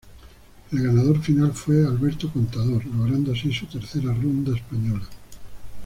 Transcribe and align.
El 0.71 0.81
ganador 0.81 1.21
final 1.21 1.53
fue 1.53 1.85
Alberto 1.85 2.27
Contador, 2.33 2.83
logrando 2.85 3.33
así 3.33 3.53
su 3.53 3.67
tercera 3.67 4.11
ronda 4.11 4.55
española. 4.55 5.07